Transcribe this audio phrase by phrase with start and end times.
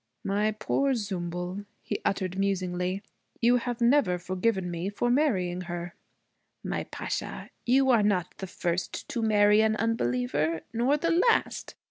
[0.23, 3.03] 'My poor Zümbül,' he uttered musingly,
[3.39, 5.93] 'you have never forgiven me for marrying her.'
[6.63, 11.75] 'My Pasha, you are not the first to marry an unbeliever, nor the last.